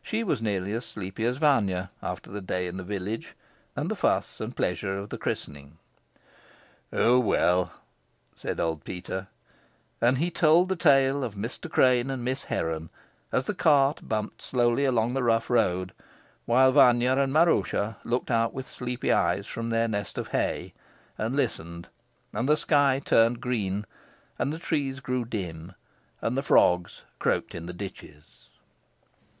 [0.00, 3.34] She was nearly as sleepy as Vanya after the day in the village,
[3.74, 5.78] and the fuss and pleasure of the christening.
[6.92, 7.72] "Oh, well,"
[8.32, 9.26] said old Peter;
[10.00, 11.68] and he told the tale of Mr.
[11.68, 12.90] Crane and Miss Heron
[13.32, 15.92] as the cart bumped slowly along the rough road,
[16.44, 20.74] while Vanya and Maroosia looked out with sleepy eyes from their nest of hay
[21.18, 21.88] and listened,
[22.32, 23.84] and the sky turned green,
[24.38, 25.72] and the trees grew dim,
[26.22, 28.48] and the frogs croaked in the ditches.